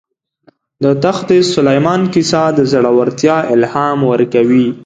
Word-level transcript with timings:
د 0.83 0.85
تخت 1.03 1.27
سلیمان 1.53 2.01
کیسه 2.13 2.43
د 2.57 2.59
زړه 2.71 2.89
ورتیا 2.99 3.37
الهام 3.53 3.99
ورکوي. 4.11 4.67